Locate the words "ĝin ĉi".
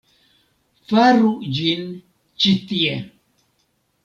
1.59-2.55